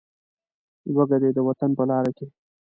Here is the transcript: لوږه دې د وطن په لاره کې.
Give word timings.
لوږه 0.93 1.17
دې 1.21 1.29
د 1.35 1.39
وطن 1.47 1.69
په 1.77 1.83
لاره 1.89 2.11
کې. 2.17 2.27